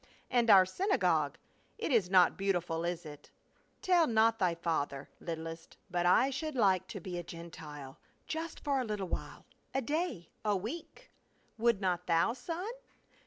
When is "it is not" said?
1.77-2.35